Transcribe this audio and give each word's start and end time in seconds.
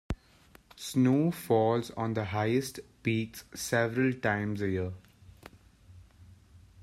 Snow 0.77 1.29
falls 1.29 1.91
on 1.91 2.15
the 2.15 2.25
highest 2.25 2.79
peaks 3.03 3.43
several 3.53 4.11
times 4.13 4.59
a 4.63 4.69
year. 4.71 4.93